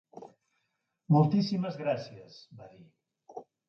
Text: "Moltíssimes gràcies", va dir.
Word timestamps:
"Moltíssimes 1.17 1.79
gràcies", 1.85 2.43
va 2.59 2.75
dir. 2.75 2.85